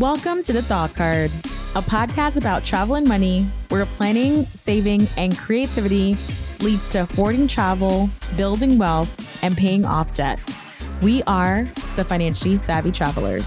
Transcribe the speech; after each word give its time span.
Welcome 0.00 0.42
to 0.44 0.54
The 0.54 0.62
Thought 0.62 0.94
Card, 0.94 1.30
a 1.76 1.82
podcast 1.82 2.38
about 2.38 2.64
travel 2.64 2.94
and 2.94 3.06
money 3.06 3.42
where 3.68 3.84
planning, 3.84 4.46
saving, 4.54 5.06
and 5.18 5.36
creativity 5.36 6.16
leads 6.60 6.90
to 6.92 7.02
affording 7.02 7.46
travel, 7.46 8.08
building 8.34 8.78
wealth, 8.78 9.44
and 9.44 9.54
paying 9.54 9.84
off 9.84 10.14
debt. 10.14 10.40
We 11.02 11.22
are 11.24 11.68
the 11.96 12.04
Financially 12.04 12.56
Savvy 12.56 12.92
Travelers. 12.92 13.46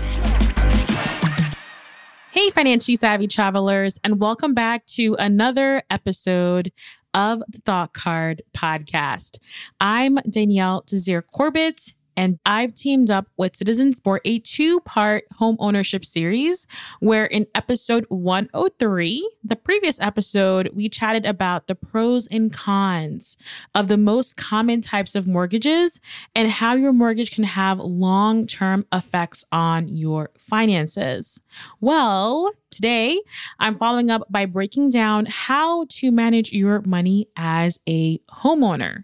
Hey, 2.29 2.51
financially 2.51 2.97
savvy 2.97 3.25
travelers, 3.25 3.99
and 4.03 4.19
welcome 4.19 4.53
back 4.53 4.85
to 4.89 5.15
another 5.17 5.81
episode 5.89 6.71
of 7.15 7.41
the 7.49 7.61
Thought 7.65 7.93
Card 7.93 8.43
podcast. 8.55 9.39
I'm 9.79 10.17
Danielle 10.29 10.83
Desir 10.85 11.23
Corbett, 11.23 11.93
and 12.15 12.39
I've 12.45 12.73
teamed 12.73 13.09
up 13.09 13.27
with 13.37 13.55
Citizen 13.55 13.93
for 13.93 14.21
a 14.25 14.39
two 14.39 14.79
part 14.81 15.25
home 15.37 15.57
ownership 15.59 16.05
series 16.05 16.67
where 16.99 17.25
in 17.25 17.47
episode 17.55 18.05
103, 18.09 19.31
the 19.43 19.55
previous 19.55 19.99
episode, 19.99 20.69
we 20.73 20.89
chatted 20.89 21.25
about 21.25 21.67
the 21.67 21.75
pros 21.75 22.27
and 22.27 22.51
cons 22.51 23.37
of 23.75 23.87
the 23.87 23.97
most 23.97 24.37
common 24.37 24.81
types 24.81 25.15
of 25.15 25.27
mortgages 25.27 25.99
and 26.35 26.49
how 26.49 26.73
your 26.73 26.93
mortgage 26.93 27.31
can 27.31 27.43
have 27.43 27.79
long 27.79 28.47
term 28.47 28.85
effects 28.91 29.45
on 29.51 29.87
your 29.87 30.31
finances. 30.37 31.39
Well, 31.81 32.51
today 32.69 33.21
I'm 33.59 33.75
following 33.75 34.09
up 34.09 34.23
by 34.29 34.45
breaking 34.45 34.89
down 34.89 35.27
how 35.29 35.85
to 35.89 36.11
manage 36.11 36.51
your 36.51 36.81
money 36.81 37.27
as 37.35 37.79
a 37.87 38.19
homeowner. 38.29 39.03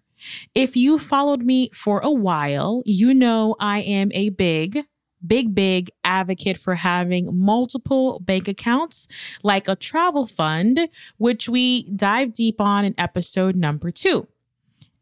If 0.56 0.76
you 0.76 0.98
followed 0.98 1.44
me 1.44 1.70
for 1.74 2.00
a 2.00 2.12
while, 2.12 2.84
you 2.86 3.14
know 3.14 3.56
I 3.60 3.80
am 3.80 4.12
a 4.14 4.30
big, 4.30 4.86
big, 5.26 5.54
big 5.54 5.92
advocate 6.04 6.58
for 6.58 6.76
having 6.76 7.30
multiple 7.32 8.20
bank 8.20 8.48
accounts 8.48 9.08
like 9.44 9.68
a 9.68 9.76
travel 9.76 10.26
fund, 10.26 10.90
which 11.18 11.50
we 11.50 11.84
dive 11.96 12.34
deep 12.34 12.62
on 12.62 12.86
in 12.86 12.96
episode 12.98 13.56
number 13.56 13.92
two. 13.92 14.28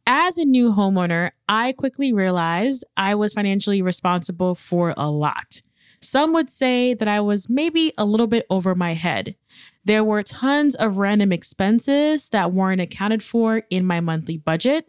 As 0.05 0.37
a 0.37 0.45
new 0.45 0.71
homeowner, 0.71 1.31
I 1.49 1.73
quickly 1.73 2.13
realized 2.13 2.85
I 2.95 3.15
was 3.15 3.33
financially 3.33 3.81
responsible 3.81 4.55
for 4.55 4.93
a 4.95 5.09
lot. 5.09 5.61
Some 6.01 6.31
would 6.33 6.49
say 6.49 6.93
that 6.93 7.07
I 7.07 7.19
was 7.19 7.49
maybe 7.49 7.91
a 7.97 8.05
little 8.05 8.27
bit 8.27 8.45
over 8.49 8.75
my 8.75 8.93
head. 8.93 9.35
There 9.83 10.03
were 10.03 10.23
tons 10.23 10.75
of 10.75 10.97
random 10.97 11.31
expenses 11.31 12.29
that 12.29 12.53
weren't 12.53 12.81
accounted 12.81 13.23
for 13.23 13.63
in 13.69 13.85
my 13.85 13.99
monthly 13.99 14.37
budget. 14.37 14.87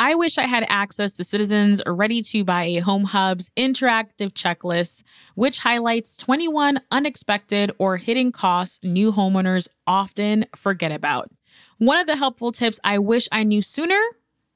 I 0.00 0.14
wish 0.14 0.38
I 0.38 0.46
had 0.46 0.64
access 0.68 1.12
to 1.14 1.24
Citizens 1.24 1.82
Ready 1.84 2.22
to 2.22 2.44
Buy 2.44 2.62
a 2.62 2.78
Home 2.78 3.02
Hub's 3.02 3.50
interactive 3.56 4.32
checklist, 4.32 5.02
which 5.34 5.58
highlights 5.58 6.16
21 6.16 6.80
unexpected 6.92 7.72
or 7.78 7.96
hidden 7.96 8.30
costs 8.30 8.78
new 8.84 9.10
homeowners 9.10 9.66
often 9.88 10.46
forget 10.54 10.92
about. 10.92 11.32
One 11.78 11.98
of 11.98 12.06
the 12.06 12.14
helpful 12.14 12.52
tips 12.52 12.78
I 12.84 13.00
wish 13.00 13.28
I 13.32 13.42
knew 13.42 13.60
sooner 13.60 14.00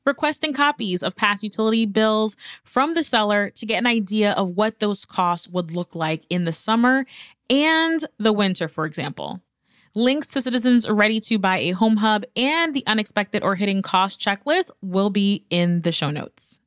requesting 0.07 0.53
copies 0.53 1.03
of 1.03 1.17
past 1.17 1.43
utility 1.43 1.87
bills 1.87 2.37
from 2.63 2.95
the 2.95 3.03
seller 3.03 3.51
to 3.51 3.67
get 3.67 3.79
an 3.79 3.87
idea 3.87 4.33
of 4.35 4.51
what 4.51 4.79
those 4.79 5.05
costs 5.05 5.49
would 5.49 5.73
look 5.73 5.97
like 5.97 6.25
in 6.31 6.45
the 6.45 6.53
summer 6.53 7.05
and 7.51 8.05
the 8.17 8.33
winter, 8.33 8.69
for 8.69 8.87
example. 8.87 9.41
Links 9.95 10.29
to 10.29 10.41
Citizens 10.41 10.89
Ready 10.89 11.21
to 11.21 11.39
Buy 11.39 11.59
a 11.59 11.73
Home 11.73 11.99
Hub 11.99 12.25
and 12.35 12.73
the 12.73 12.83
unexpected 12.87 13.43
or 13.43 13.57
hidden 13.57 13.83
cost 13.83 14.19
checklist 14.19 14.71
will 14.81 15.11
be 15.11 15.45
in 15.51 15.83
the 15.83 15.93
show 15.93 16.11
notes. 16.11 16.61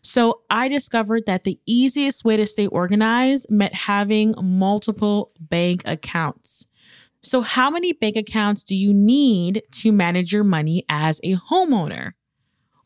So, 0.00 0.40
I 0.48 0.68
discovered 0.68 1.26
that 1.26 1.44
the 1.44 1.60
easiest 1.66 2.24
way 2.24 2.38
to 2.38 2.46
stay 2.46 2.66
organized 2.66 3.50
meant 3.50 3.74
having 3.74 4.34
multiple 4.40 5.32
bank 5.38 5.82
accounts. 5.84 6.66
So, 7.20 7.42
how 7.42 7.68
many 7.68 7.92
bank 7.92 8.16
accounts 8.16 8.64
do 8.64 8.74
you 8.74 8.94
need 8.94 9.62
to 9.72 9.92
manage 9.92 10.32
your 10.32 10.44
money 10.44 10.86
as 10.88 11.20
a 11.22 11.36
homeowner? 11.36 12.12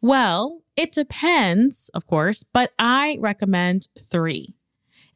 Well, 0.00 0.62
it 0.76 0.91
depends, 0.91 1.88
of 1.94 2.06
course, 2.08 2.42
but 2.42 2.72
I 2.81 3.16
recommend 3.20 3.86
three. 4.00 4.54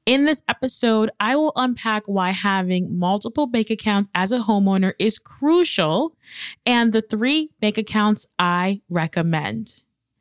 In 0.04 0.24
this 0.24 0.42
episode, 0.48 1.12
I 1.20 1.36
will 1.36 1.52
unpack 1.54 2.06
why 2.06 2.30
having 2.30 2.98
multiple 2.98 3.46
bank 3.46 3.70
accounts 3.70 4.08
as 4.16 4.32
a 4.32 4.40
homeowner 4.40 4.94
is 4.98 5.16
crucial 5.16 6.16
and 6.66 6.92
the 6.92 7.02
three 7.02 7.50
bank 7.60 7.78
accounts 7.78 8.26
I 8.36 8.80
recommend. 8.91 9.76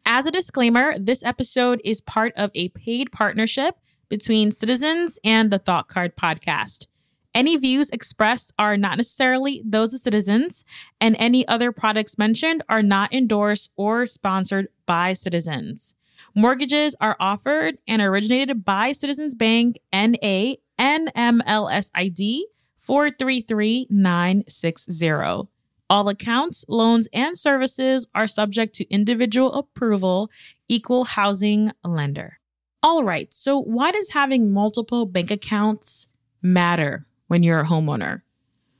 As 0.06 0.28
a 0.28 0.32
disclaimer, 0.32 1.00
this 1.00 1.24
episode 1.24 1.82
is 1.84 2.00
part 2.00 2.32
of 2.36 2.52
a 2.54 2.70
paid 2.70 3.12
partnership 3.12 3.76
between 4.08 4.52
Citizens 4.52 5.18
and 5.24 5.52
the 5.52 5.58
Thought 5.58 5.88
Card 5.88 6.16
podcast. 6.16 6.86
Any 7.34 7.58
views 7.58 7.90
expressed 7.90 8.54
are 8.60 8.78
not 8.78 8.98
necessarily 8.98 9.64
those 9.66 9.96
of 9.96 10.02
Citizens, 10.02 10.64
and 11.00 11.16
any 11.18 11.48
other 11.48 11.72
products 11.72 12.20
mentioned 12.20 12.64
are 12.70 12.84
not 12.84 13.12
endorsed 13.12 13.72
or 13.78 14.06
sponsored 14.06 14.68
by 14.86 15.14
Citizens. 15.14 15.96
Mortgages 16.36 16.96
are 17.02 17.18
offered 17.20 17.80
and 17.88 18.02
originated 18.02 18.66
by 18.66 18.92
Citizens 18.92 19.36
Bank 19.36 19.80
NA 19.94 20.56
NMLS 20.80 21.92
ID 21.94 22.48
433960. 22.78 25.50
All 25.90 26.08
accounts, 26.08 26.64
loans, 26.70 27.10
and 27.14 27.38
services 27.38 28.08
are 28.16 28.26
subject 28.26 28.74
to 28.76 28.90
individual 28.90 29.54
approval, 29.54 30.32
equal 30.68 31.04
housing 31.04 31.74
lender. 31.84 32.40
All 32.82 33.04
right, 33.04 33.34
so 33.34 33.60
why 33.60 33.92
does 33.92 34.10
having 34.10 34.52
multiple 34.52 35.06
bank 35.06 35.30
accounts 35.30 36.08
matter 36.42 37.06
when 37.28 37.44
you're 37.44 37.60
a 37.60 37.66
homeowner? 37.66 38.24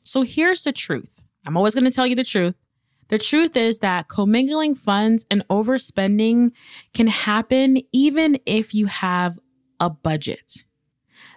So 0.04 0.24
here's 0.24 0.64
the 0.64 0.72
truth. 0.72 1.26
I'm 1.46 1.58
always 1.58 1.76
going 1.76 1.84
to 1.84 1.92
tell 1.92 2.08
you 2.08 2.16
the 2.16 2.24
truth. 2.24 2.56
The 3.12 3.20
truth 3.20 3.58
is 3.58 3.80
that 3.80 4.08
commingling 4.08 4.74
funds 4.74 5.26
and 5.30 5.46
overspending 5.50 6.54
can 6.94 7.08
happen 7.08 7.80
even 7.92 8.40
if 8.46 8.74
you 8.74 8.86
have 8.86 9.38
a 9.82 9.90
budget. 9.90 10.64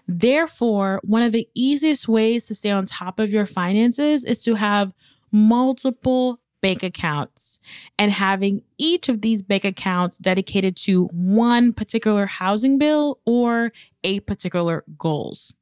Therefore, 0.07 1.01
one 1.03 1.23
of 1.23 1.33
the 1.33 1.49
easiest 1.53 2.07
ways 2.07 2.47
to 2.47 2.55
stay 2.55 2.71
on 2.71 2.87
top 2.87 3.19
of 3.19 3.31
your 3.31 3.45
finances 3.45 4.25
is 4.25 4.41
to 4.45 4.55
have 4.55 4.95
multiple 5.33 6.39
bank 6.63 6.85
accounts 6.85 7.59
and 7.99 8.13
having 8.13 8.63
each 8.79 9.09
of 9.09 9.21
these 9.21 9.43
bank 9.43 9.65
accounts 9.65 10.17
dedicated 10.19 10.77
to 10.77 11.07
one 11.07 11.73
particular 11.73 12.27
housing 12.27 12.79
bill 12.79 13.19
or 13.27 13.73
a 14.05 14.21
particular 14.21 14.85
goals. 14.97 15.57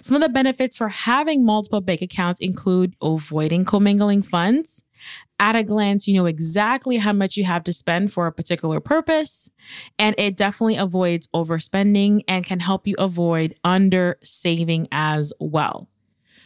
Some 0.00 0.14
of 0.14 0.22
the 0.22 0.28
benefits 0.28 0.76
for 0.76 0.88
having 0.88 1.44
multiple 1.44 1.80
bank 1.80 2.02
accounts 2.02 2.40
include 2.40 2.94
avoiding 3.02 3.64
commingling 3.64 4.22
funds, 4.22 4.84
at 5.40 5.56
a 5.56 5.62
glance, 5.62 6.08
you 6.08 6.14
know 6.14 6.26
exactly 6.26 6.96
how 6.96 7.12
much 7.12 7.36
you 7.36 7.44
have 7.44 7.64
to 7.64 7.72
spend 7.72 8.12
for 8.12 8.26
a 8.26 8.32
particular 8.32 8.80
purpose. 8.80 9.50
And 9.98 10.14
it 10.18 10.36
definitely 10.36 10.76
avoids 10.76 11.28
overspending 11.28 12.22
and 12.26 12.44
can 12.44 12.60
help 12.60 12.86
you 12.86 12.96
avoid 12.98 13.54
under 13.64 14.18
saving 14.22 14.88
as 14.90 15.32
well. 15.38 15.88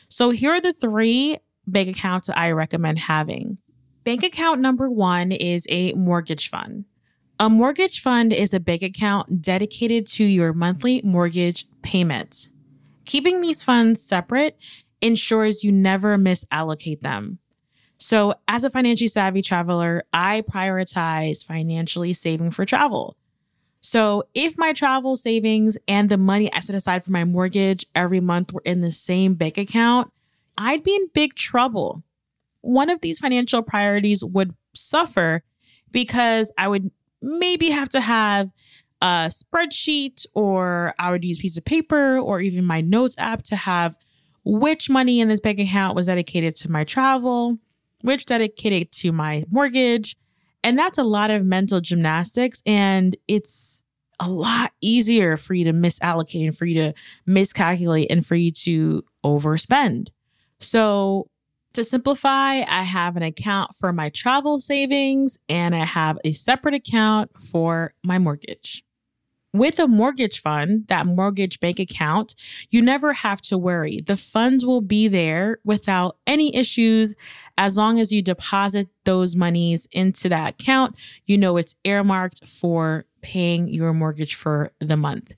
So, 0.09 0.31
here 0.31 0.53
are 0.53 0.61
the 0.61 0.75
three 0.75 1.39
bank 1.67 1.89
accounts 1.89 2.27
that 2.27 2.39
I 2.39 2.51
recommend 2.51 2.99
having. 2.99 3.59
Bank 4.05 4.23
account 4.23 4.61
number 4.61 4.91
one 4.91 5.33
is 5.33 5.67
a 5.71 5.93
mortgage 5.93 6.51
fund. 6.51 6.85
A 7.39 7.49
mortgage 7.49 8.01
fund 8.01 8.33
is 8.33 8.53
a 8.53 8.61
bank 8.61 8.83
account 8.83 9.43
dedicated 9.43 10.07
to 10.09 10.25
your 10.25 10.53
monthly 10.53 11.01
mortgage 11.03 11.67
payments. 11.83 12.51
Keeping 13.05 13.41
these 13.41 13.63
funds 13.63 14.03
separate 14.03 14.57
ensures 15.01 15.65
you 15.65 15.73
never 15.73 16.17
misallocate 16.17 17.01
them. 17.01 17.39
So, 18.03 18.35
as 18.49 18.65
a 18.65 18.71
financially 18.71 19.07
savvy 19.07 19.43
traveler, 19.43 20.03
I 20.13 20.43
prioritize 20.43 21.45
financially 21.45 22.13
saving 22.13 22.51
for 22.51 22.65
travel. 22.65 23.17
So, 23.81 24.25
if 24.35 24.59
my 24.59 24.73
travel 24.73 25.15
savings 25.15 25.79
and 25.87 26.09
the 26.09 26.19
money 26.19 26.53
I 26.53 26.61
set 26.61 26.75
aside 26.75 27.05
for 27.05 27.13
my 27.13 27.25
mortgage 27.25 27.87
every 27.95 28.19
month 28.19 28.53
were 28.53 28.63
in 28.65 28.81
the 28.81 28.91
same 28.91 29.35
bank 29.35 29.57
account, 29.57 30.13
I'd 30.59 30.83
be 30.83 30.97
in 30.97 31.09
big 31.15 31.37
trouble. 31.37 32.03
One 32.61 32.91
of 32.91 33.01
these 33.03 33.21
financial 33.21 33.63
priorities 33.63 34.25
would 34.25 34.57
suffer 34.75 35.45
because 35.93 36.51
I 36.59 36.67
would 36.67 36.91
maybe 37.21 37.71
have 37.71 37.89
to 37.91 38.01
have 38.01 38.51
a 39.01 39.31
spreadsheet 39.31 40.27
or 40.35 40.93
I 40.99 41.13
would 41.13 41.25
use 41.25 41.39
a 41.39 41.43
piece 41.43 41.57
of 41.57 41.65
paper 41.65 42.19
or 42.19 42.41
even 42.41 42.65
my 42.65 42.81
notes 42.81 43.15
app 43.17 43.43
to 43.45 43.55
have 43.55 43.97
which 44.45 44.91
money 44.91 45.21
in 45.21 45.29
this 45.29 45.41
bank 45.41 45.61
account 45.61 45.95
was 45.95 46.07
dedicated 46.07 46.57
to 46.57 46.71
my 46.71 46.83
travel 46.83 47.59
which 48.03 48.27
dedicated 48.27 48.93
to 48.93 49.13
my 49.13 49.45
mortgage. 49.51 50.17
And 50.63 50.79
that's 50.79 50.99
a 50.99 51.03
lot 51.03 51.31
of 51.31 51.45
mental 51.45 51.81
gymnastics. 51.81 52.63
And 52.67 53.17
it's 53.27 53.83
a 54.21 54.29
lot 54.29 54.73
easier 54.81 55.37
for 55.37 55.55
you 55.55 55.65
to 55.65 55.73
misallocate 55.73 56.45
and 56.45 56.57
for 56.57 56.65
you 56.65 56.75
to 56.75 56.93
miscalculate 57.27 58.09
and 58.11 58.25
for 58.25 58.37
you 58.37 58.53
to 58.53 59.05
overspend. 59.25 60.09
So, 60.61 61.29
to 61.73 61.85
simplify, 61.85 62.63
I 62.69 62.83
have 62.83 63.17
an 63.17 63.23
account 63.23 63.75
for 63.75 63.95
my 63.95 64.11
travel 64.11 64.61
savings 64.61 65.39
and 65.49 65.75
I 65.75 65.87
have 65.87 66.19
a 66.23 66.33
separate 66.33 66.75
account 66.75 67.31
for 67.51 67.95
my 68.05 68.19
mortgage. 68.19 68.85
With 69.55 69.79
a 69.79 69.87
mortgage 69.87 70.41
fund, 70.41 70.87
that 70.89 71.05
mortgage 71.05 71.61
bank 71.61 71.79
account, 71.79 72.35
you 72.71 72.81
never 72.81 73.13
have 73.13 73.43
to 73.43 73.59
worry. 73.59 74.01
The 74.01 74.17
funds 74.17 74.65
will 74.65 74.81
be 74.81 75.09
there 75.09 75.59
without 75.63 76.17
any 76.27 76.57
issues 76.57 77.15
as 77.59 77.77
long 77.77 78.01
as 78.01 78.13
you 78.13 78.23
deposit 78.23 78.89
those 79.05 79.37
monies 79.37 79.87
into 79.93 80.31
that 80.31 80.55
account. 80.61 80.97
You 81.27 81.37
know 81.37 81.59
it's 81.59 81.77
earmarked 81.85 82.47
for 82.49 83.05
paying 83.21 83.69
your 83.69 83.93
mortgage 83.93 84.35
for 84.35 84.73
the 84.81 84.97
month. 84.97 85.33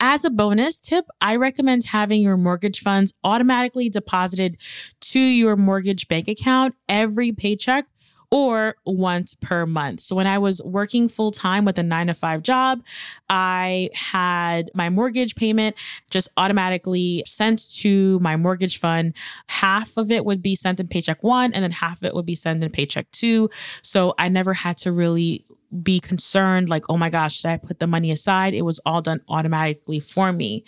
As 0.00 0.24
a 0.24 0.30
bonus 0.30 0.78
tip, 0.80 1.06
I 1.20 1.36
recommend 1.36 1.84
having 1.84 2.22
your 2.22 2.36
mortgage 2.36 2.80
funds 2.80 3.12
automatically 3.24 3.88
deposited 3.88 4.56
to 5.00 5.18
your 5.18 5.56
mortgage 5.56 6.06
bank 6.06 6.28
account 6.28 6.76
every 6.88 7.32
paycheck 7.32 7.86
or 8.30 8.76
once 8.84 9.34
per 9.34 9.64
month. 9.64 10.00
So 10.00 10.14
when 10.14 10.26
I 10.26 10.38
was 10.38 10.62
working 10.62 11.08
full 11.08 11.30
time 11.30 11.64
with 11.64 11.78
a 11.78 11.82
nine 11.82 12.08
to 12.08 12.14
five 12.14 12.42
job, 12.42 12.82
I 13.30 13.90
had 13.94 14.70
my 14.74 14.90
mortgage 14.90 15.34
payment 15.34 15.76
just 16.10 16.28
automatically 16.36 17.22
sent 17.26 17.74
to 17.78 18.18
my 18.20 18.36
mortgage 18.36 18.78
fund. 18.78 19.14
Half 19.46 19.96
of 19.96 20.12
it 20.12 20.24
would 20.24 20.42
be 20.42 20.54
sent 20.54 20.80
in 20.80 20.88
paycheck 20.88 21.22
one, 21.22 21.54
and 21.54 21.62
then 21.62 21.70
half 21.70 21.98
of 21.98 22.04
it 22.04 22.14
would 22.14 22.26
be 22.26 22.34
sent 22.34 22.62
in 22.62 22.70
paycheck 22.70 23.10
two. 23.12 23.48
So 23.82 24.14
I 24.18 24.28
never 24.28 24.52
had 24.52 24.76
to 24.78 24.92
really 24.92 25.44
be 25.82 26.00
concerned 26.00 26.68
like, 26.68 26.84
oh 26.88 26.96
my 26.96 27.10
gosh, 27.10 27.36
should 27.36 27.50
I 27.50 27.56
put 27.56 27.78
the 27.78 27.86
money 27.86 28.10
aside? 28.10 28.54
It 28.54 28.62
was 28.62 28.80
all 28.86 29.02
done 29.02 29.20
automatically 29.28 30.00
for 30.00 30.32
me. 30.32 30.64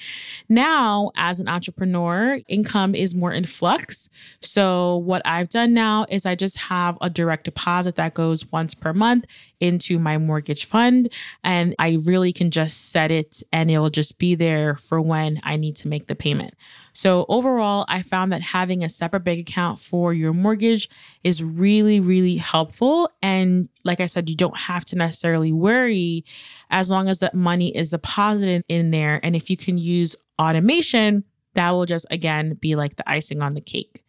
Now, 0.48 1.10
as 1.16 1.40
an 1.40 1.48
entrepreneur, 1.48 2.38
income 2.48 2.94
is 2.94 3.14
more 3.14 3.32
in 3.32 3.44
flux. 3.44 4.08
So, 4.42 4.98
what 4.98 5.22
I've 5.24 5.48
done 5.48 5.72
now 5.72 6.06
is 6.10 6.26
I 6.26 6.34
just 6.34 6.58
have 6.58 6.98
a 7.00 7.08
direct 7.08 7.44
deposit 7.44 7.96
that 7.96 8.14
goes 8.14 8.50
once 8.52 8.74
per 8.74 8.92
month 8.92 9.26
into 9.60 9.98
my 9.98 10.18
mortgage 10.18 10.64
fund. 10.64 11.12
And 11.44 11.74
I 11.78 11.98
really 12.04 12.32
can 12.32 12.50
just 12.50 12.90
set 12.90 13.10
it 13.10 13.42
and 13.52 13.70
it'll 13.70 13.90
just 13.90 14.18
be 14.18 14.34
there 14.34 14.76
for 14.76 15.00
when 15.00 15.40
I 15.44 15.56
need 15.56 15.76
to 15.76 15.88
make 15.88 16.08
the 16.08 16.14
payment. 16.14 16.54
So, 16.92 17.24
overall, 17.28 17.84
I 17.88 18.02
found 18.02 18.32
that 18.32 18.42
having 18.42 18.84
a 18.84 18.88
separate 18.88 19.20
bank 19.20 19.40
account 19.40 19.78
for 19.78 20.12
your 20.12 20.32
mortgage 20.32 20.88
is 21.24 21.42
really, 21.42 22.00
really 22.00 22.36
helpful. 22.36 23.10
And 23.22 23.68
like 23.84 24.00
I 24.00 24.06
said, 24.06 24.28
you 24.28 24.36
don't 24.36 24.56
have 24.56 24.84
to 24.86 24.89
necessarily 24.96 25.52
worry 25.52 26.24
as 26.70 26.90
long 26.90 27.08
as 27.08 27.20
that 27.20 27.34
money 27.34 27.74
is 27.76 27.90
deposited 27.90 28.64
in 28.68 28.90
there. 28.90 29.20
And 29.22 29.34
if 29.34 29.50
you 29.50 29.56
can 29.56 29.78
use 29.78 30.16
automation, 30.38 31.24
that 31.54 31.70
will 31.70 31.86
just 31.86 32.06
again 32.10 32.54
be 32.54 32.76
like 32.76 32.96
the 32.96 33.08
icing 33.10 33.42
on 33.42 33.54
the 33.54 33.60
cake. 33.60 34.04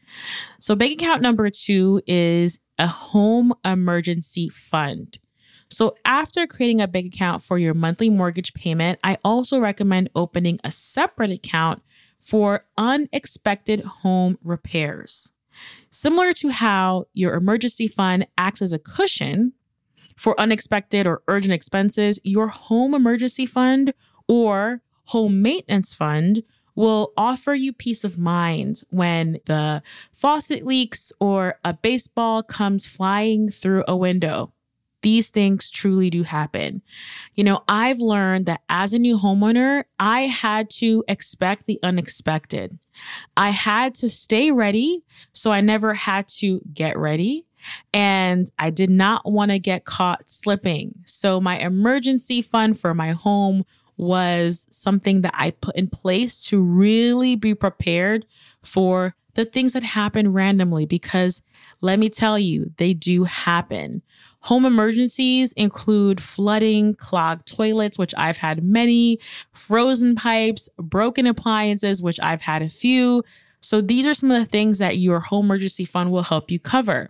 So, 0.60 0.76
bank 0.76 1.02
account 1.02 1.22
number 1.22 1.50
two 1.50 2.02
is 2.06 2.60
a 2.78 2.88
home 2.88 3.54
emergency 3.64 4.50
fund. 4.50 5.20
So, 5.70 5.96
after 6.06 6.46
creating 6.48 6.82
a 6.82 6.88
bank 6.88 7.14
account 7.14 7.42
for 7.42 7.58
your 7.58 7.74
monthly 7.74 8.10
mortgage 8.10 8.54
payment, 8.54 9.00
I 9.04 9.18
also 9.24 9.60
recommend 9.60 10.10
opening 10.16 10.60
a 10.64 10.72
separate 10.72 11.32
account 11.32 11.82
for 12.20 12.66
unexpected 12.78 13.82
home 13.82 14.38
repairs. 14.44 15.32
Similar 15.90 16.34
to 16.34 16.50
how 16.50 17.06
your 17.14 17.36
emergency 17.36 17.88
fund 17.88 18.28
acts 18.38 18.62
as 18.62 18.74
a 18.74 18.80
cushion 18.80 19.54
for 20.16 20.40
unexpected 20.40 21.08
or 21.08 21.22
urgent 21.28 21.54
expenses, 21.54 22.20
your 22.24 22.48
home 22.48 22.94
emergency 22.94 23.46
fund 23.46 23.94
or 24.28 24.82
home 25.06 25.42
maintenance 25.42 25.94
fund 25.94 26.44
will 26.76 27.12
offer 27.18 27.54
you 27.54 27.74
peace 27.74 28.04
of 28.04 28.18
mind 28.18 28.82
when 28.90 29.40
the 29.46 29.84
faucet 30.14 30.66
leaks 30.66 31.12
or 31.20 31.60
a 31.66 31.74
baseball 31.74 32.42
comes 32.42 32.86
flying 32.86 33.50
through 33.50 33.84
a 33.88 33.96
window 33.96 34.54
these 35.02 35.30
things 35.30 35.70
truly 35.70 36.10
do 36.10 36.24
happen. 36.24 36.82
You 37.36 37.44
know, 37.44 37.64
I've 37.68 38.00
learned 38.00 38.46
that 38.46 38.62
as 38.70 38.94
a 38.94 39.00
new 39.00 39.18
homeowner, 39.18 39.86
I 40.00 40.22
had 40.22 40.70
to 40.72 41.04
expect 41.08 41.66
the 41.66 41.80
unexpected. 41.84 42.78
I 43.36 43.50
had 43.50 43.96
to 43.96 44.10
stay 44.10 44.52
ready 44.52 45.04
so 45.34 45.52
I 45.52 45.62
never 45.62 45.94
had 45.94 46.28
to 46.40 46.62
get 46.74 46.98
ready. 46.98 47.46
And 47.94 48.50
I 48.60 48.70
did 48.70 48.90
not 48.90 49.30
want 49.30 49.52
to 49.52 49.60
get 49.60 49.86
caught 49.86 50.30
slipping. 50.30 50.96
So, 51.06 51.40
my 51.40 51.58
emergency 51.60 52.42
fund 52.42 52.80
for 52.80 52.94
my 52.94 53.12
home 53.12 53.66
was 53.98 54.68
something 54.72 55.22
that 55.22 55.34
I 55.36 55.52
put 55.52 55.76
in 55.76 55.88
place 55.88 56.44
to 56.46 56.60
really 56.60 57.36
be 57.36 57.54
prepared 57.54 58.26
for 58.64 59.16
the 59.34 59.46
things 59.46 59.74
that 59.74 59.84
happen 59.84 60.34
randomly 60.34 60.86
because 60.86 61.42
let 61.82 62.00
me 62.00 62.10
tell 62.10 62.38
you, 62.38 62.72
they 62.78 62.94
do 62.94 63.24
happen. 63.24 64.02
Home 64.42 64.66
emergencies 64.66 65.54
include 65.54 66.22
flooding, 66.22 66.96
clogged 66.96 67.48
toilets, 67.48 67.98
which 67.98 68.14
I've 68.18 68.38
had 68.38 68.64
many, 68.64 69.20
frozen 69.52 70.16
pipes, 70.16 70.70
broken 70.78 71.28
appliances, 71.28 72.02
which 72.02 72.20
I've 72.20 72.42
had 72.42 72.62
a 72.62 72.70
few. 72.70 73.24
So 73.62 73.82
these 73.82 74.08
are 74.08 74.14
some 74.14 74.32
of 74.32 74.40
the 74.40 74.50
things 74.50 74.80
that 74.80 74.98
your 74.98 75.20
home 75.20 75.46
emergency 75.46 75.86
fund 75.86 76.12
will 76.12 76.24
help 76.24 76.52
you 76.52 76.60
cover. 76.60 77.10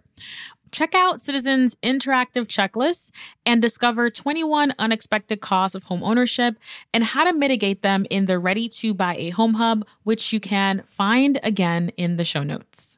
Check 0.72 0.96
out 0.96 1.22
Citizens' 1.22 1.76
interactive 1.84 2.46
checklists 2.46 3.12
and 3.46 3.62
discover 3.62 4.10
21 4.10 4.74
unexpected 4.80 5.42
costs 5.42 5.76
of 5.76 5.84
home 5.84 6.02
ownership 6.04 6.56
and 6.94 7.04
how 7.04 7.26
to 7.26 7.34
mitigate 7.34 7.82
them 7.82 8.06
in 8.10 8.26
the 8.26 8.40
Ready 8.40 8.70
to 8.70 8.94
Buy 8.94 9.16
a 9.18 9.32
Home 9.32 9.56
Hub, 9.56 9.86
which 10.04 10.32
you 10.32 10.40
can 10.40 10.84
find 10.86 11.40
again 11.44 11.92
in 11.98 12.16
the 12.16 12.24
show 12.24 12.44
notes. 12.44 12.98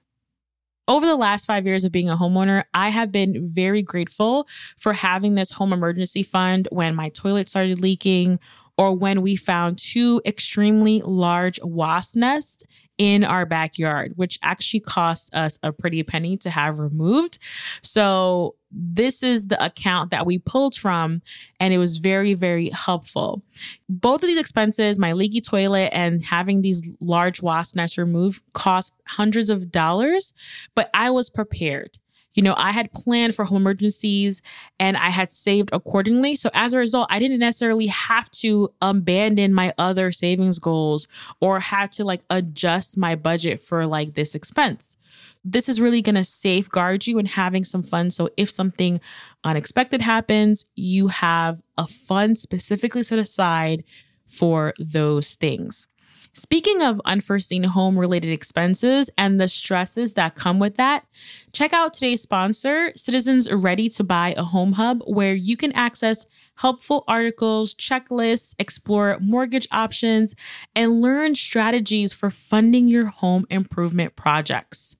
Over 0.87 1.05
the 1.05 1.15
last 1.15 1.45
five 1.45 1.65
years 1.65 1.85
of 1.85 1.93
being 1.93 2.09
a 2.09 2.17
homeowner, 2.17 2.65
I 2.73 2.89
have 2.89 3.11
been 3.11 3.47
very 3.47 3.81
grateful 3.81 4.47
for 4.77 4.93
having 4.93 5.35
this 5.35 5.51
home 5.51 5.71
emergency 5.71 6.23
fund 6.23 6.67
when 6.71 6.93
my 6.93 7.07
toilet 7.09 7.47
started 7.47 7.79
leaking 7.79 8.39
or 8.77 8.95
when 8.95 9.21
we 9.21 9.35
found 9.35 9.77
two 9.77 10.21
extremely 10.25 11.01
large 11.01 11.59
wasp 11.63 12.15
nests 12.15 12.63
in 12.97 13.23
our 13.23 13.45
backyard, 13.45 14.13
which 14.15 14.37
actually 14.43 14.79
cost 14.79 15.33
us 15.33 15.57
a 15.63 15.71
pretty 15.71 16.03
penny 16.03 16.37
to 16.37 16.49
have 16.49 16.79
removed. 16.79 17.39
So, 17.81 18.55
this 18.75 19.21
is 19.21 19.47
the 19.47 19.63
account 19.63 20.09
that 20.09 20.25
we 20.25 20.39
pulled 20.39 20.75
from, 20.75 21.21
and 21.59 21.73
it 21.73 21.77
was 21.77 21.97
very, 21.97 22.33
very 22.33 22.69
helpful. 22.69 23.43
Both 23.87 24.23
of 24.23 24.27
these 24.27 24.37
expenses, 24.37 24.97
my 24.97 25.13
leaky 25.13 25.41
toilet 25.41 25.89
and 25.93 26.23
having 26.23 26.61
these 26.61 26.81
large 26.99 27.41
wasp 27.41 27.75
nests 27.75 27.99
removed, 27.99 28.41
cost 28.53 28.95
hundreds 29.07 29.51
of 29.51 29.71
dollars, 29.71 30.33
but 30.73 30.89
I 30.93 31.11
was 31.11 31.29
prepared 31.29 31.99
you 32.33 32.41
know, 32.41 32.55
I 32.57 32.71
had 32.71 32.91
planned 32.91 33.35
for 33.35 33.45
home 33.45 33.57
emergencies 33.57 34.41
and 34.79 34.97
I 34.97 35.09
had 35.09 35.31
saved 35.31 35.69
accordingly. 35.71 36.35
So 36.35 36.49
as 36.53 36.73
a 36.73 36.77
result, 36.77 37.07
I 37.09 37.19
didn't 37.19 37.39
necessarily 37.39 37.87
have 37.87 38.29
to 38.31 38.73
abandon 38.81 39.53
my 39.53 39.73
other 39.77 40.11
savings 40.11 40.59
goals 40.59 41.07
or 41.39 41.59
have 41.59 41.91
to 41.91 42.03
like 42.03 42.21
adjust 42.29 42.97
my 42.97 43.15
budget 43.15 43.61
for 43.61 43.85
like 43.85 44.15
this 44.15 44.35
expense. 44.35 44.97
This 45.45 45.69
is 45.69 45.81
really 45.81 46.01
going 46.01 46.15
to 46.15 46.23
safeguard 46.23 47.05
you 47.05 47.19
in 47.19 47.25
having 47.25 47.63
some 47.63 47.83
fun. 47.83 48.09
So 48.09 48.29
if 48.37 48.49
something 48.49 48.99
unexpected 49.43 50.01
happens, 50.01 50.65
you 50.75 51.09
have 51.09 51.61
a 51.77 51.85
fund 51.85 52.37
specifically 52.37 53.03
set 53.03 53.19
aside 53.19 53.83
for 54.27 54.73
those 54.79 55.35
things. 55.35 55.87
Speaking 56.35 56.81
of 56.81 56.99
unforeseen 57.05 57.63
home 57.63 57.97
related 57.97 58.31
expenses 58.31 59.07
and 59.19 59.39
the 59.39 59.47
stresses 59.47 60.15
that 60.15 60.33
come 60.33 60.57
with 60.57 60.77
that, 60.77 61.05
check 61.51 61.73
out 61.73 61.93
today's 61.93 62.23
sponsor, 62.23 62.91
Citizens 62.95 63.51
Ready 63.51 63.87
to 63.89 64.03
Buy 64.03 64.33
a 64.35 64.43
Home 64.43 64.73
Hub, 64.73 65.03
where 65.05 65.35
you 65.35 65.55
can 65.55 65.71
access 65.73 66.25
helpful 66.55 67.03
articles, 67.07 67.75
checklists, 67.75 68.55
explore 68.57 69.19
mortgage 69.21 69.67
options, 69.71 70.33
and 70.75 71.03
learn 71.03 71.35
strategies 71.35 72.13
for 72.13 72.31
funding 72.31 72.87
your 72.87 73.05
home 73.05 73.45
improvement 73.51 74.15
projects. 74.15 74.95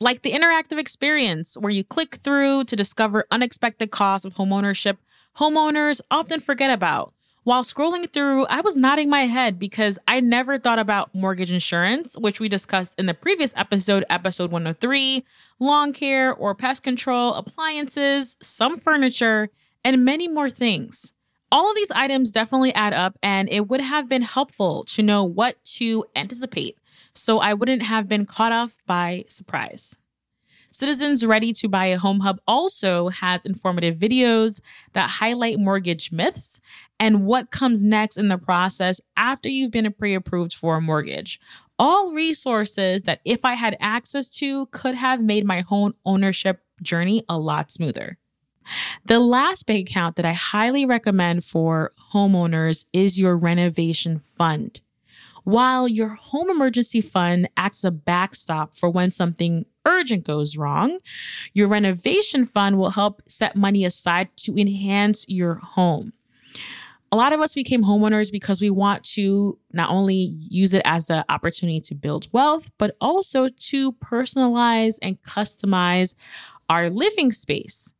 Like 0.00 0.22
the 0.22 0.32
interactive 0.32 0.80
experience 0.80 1.56
where 1.56 1.70
you 1.70 1.84
click 1.84 2.16
through 2.16 2.64
to 2.64 2.74
discover 2.74 3.24
unexpected 3.30 3.92
costs 3.92 4.24
of 4.24 4.34
homeownership 4.34 4.96
homeowners 5.36 6.00
often 6.10 6.40
forget 6.40 6.70
about 6.70 7.14
while 7.44 7.64
scrolling 7.64 8.10
through, 8.12 8.46
I 8.46 8.60
was 8.60 8.76
nodding 8.76 9.10
my 9.10 9.26
head 9.26 9.58
because 9.58 9.98
I 10.06 10.20
never 10.20 10.58
thought 10.58 10.78
about 10.78 11.14
mortgage 11.14 11.50
insurance, 11.50 12.16
which 12.16 12.38
we 12.38 12.48
discussed 12.48 12.98
in 12.98 13.06
the 13.06 13.14
previous 13.14 13.52
episode, 13.56 14.04
episode 14.08 14.52
103, 14.52 15.24
lawn 15.58 15.92
care 15.92 16.32
or 16.32 16.54
pest 16.54 16.82
control, 16.82 17.34
appliances, 17.34 18.36
some 18.40 18.78
furniture, 18.78 19.48
and 19.84 20.04
many 20.04 20.28
more 20.28 20.50
things. 20.50 21.12
All 21.50 21.68
of 21.68 21.76
these 21.76 21.90
items 21.90 22.30
definitely 22.30 22.72
add 22.74 22.94
up, 22.94 23.18
and 23.22 23.48
it 23.50 23.68
would 23.68 23.80
have 23.80 24.08
been 24.08 24.22
helpful 24.22 24.84
to 24.84 25.02
know 25.02 25.24
what 25.24 25.62
to 25.64 26.04
anticipate 26.14 26.78
so 27.14 27.40
I 27.40 27.54
wouldn't 27.54 27.82
have 27.82 28.08
been 28.08 28.24
caught 28.24 28.52
off 28.52 28.78
by 28.86 29.24
surprise. 29.28 29.98
Citizens 30.72 31.26
Ready 31.26 31.52
to 31.52 31.68
Buy 31.68 31.86
a 31.86 31.98
Home 31.98 32.20
Hub 32.20 32.40
also 32.46 33.10
has 33.10 33.44
informative 33.44 33.98
videos 33.98 34.62
that 34.94 35.10
highlight 35.10 35.58
mortgage 35.58 36.10
myths 36.10 36.62
and 36.98 37.26
what 37.26 37.50
comes 37.50 37.82
next 37.82 38.16
in 38.16 38.28
the 38.28 38.38
process 38.38 38.98
after 39.14 39.50
you've 39.50 39.70
been 39.70 39.92
pre 39.92 40.14
approved 40.14 40.54
for 40.54 40.76
a 40.76 40.80
mortgage. 40.80 41.38
All 41.78 42.14
resources 42.14 43.02
that, 43.02 43.20
if 43.26 43.44
I 43.44 43.52
had 43.52 43.76
access 43.80 44.30
to, 44.36 44.64
could 44.66 44.94
have 44.94 45.20
made 45.20 45.44
my 45.44 45.60
home 45.60 45.94
ownership 46.06 46.62
journey 46.80 47.22
a 47.28 47.38
lot 47.38 47.70
smoother. 47.70 48.16
The 49.04 49.20
last 49.20 49.66
bank 49.66 49.90
account 49.90 50.16
that 50.16 50.24
I 50.24 50.32
highly 50.32 50.86
recommend 50.86 51.44
for 51.44 51.92
homeowners 52.14 52.86
is 52.94 53.20
your 53.20 53.36
renovation 53.36 54.18
fund. 54.18 54.80
While 55.44 55.86
your 55.86 56.10
home 56.10 56.48
emergency 56.48 57.02
fund 57.02 57.50
acts 57.58 57.80
as 57.80 57.84
a 57.84 57.90
backstop 57.90 58.78
for 58.78 58.88
when 58.88 59.10
something 59.10 59.66
urgent 59.86 60.24
goes 60.24 60.56
wrong, 60.56 60.98
your 61.54 61.68
renovation 61.68 62.44
fund 62.44 62.78
will 62.78 62.90
help 62.90 63.22
set 63.28 63.56
money 63.56 63.84
aside 63.84 64.28
to 64.38 64.56
enhance 64.56 65.24
your 65.28 65.54
home. 65.54 66.12
A 67.10 67.16
lot 67.16 67.34
of 67.34 67.40
us 67.40 67.52
became 67.52 67.84
homeowners 67.84 68.32
because 68.32 68.62
we 68.62 68.70
want 68.70 69.04
to 69.04 69.58
not 69.72 69.90
only 69.90 70.34
use 70.48 70.72
it 70.72 70.80
as 70.86 71.10
an 71.10 71.24
opportunity 71.28 71.80
to 71.82 71.94
build 71.94 72.26
wealth, 72.32 72.70
but 72.78 72.96
also 73.02 73.50
to 73.50 73.92
personalize 73.92 74.98
and 75.02 75.20
customize 75.22 76.14
our 76.70 76.88
living 76.88 77.30
space. 77.30 77.92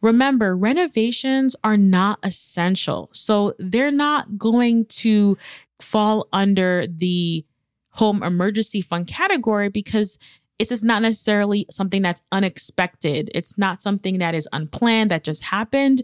Remember, 0.00 0.56
renovations 0.56 1.56
are 1.64 1.76
not 1.76 2.20
essential. 2.22 3.08
So 3.12 3.54
they're 3.58 3.90
not 3.90 4.38
going 4.38 4.84
to 4.86 5.36
fall 5.80 6.28
under 6.32 6.86
the 6.86 7.44
home 7.88 8.22
emergency 8.22 8.82
fund 8.82 9.06
category 9.06 9.68
because 9.68 10.18
it's 10.58 10.68
just 10.70 10.84
not 10.84 11.02
necessarily 11.02 11.66
something 11.70 12.02
that's 12.02 12.22
unexpected. 12.30 13.30
It's 13.34 13.58
not 13.58 13.80
something 13.80 14.18
that 14.18 14.34
is 14.34 14.48
unplanned 14.52 15.10
that 15.10 15.24
just 15.24 15.42
happened. 15.44 16.02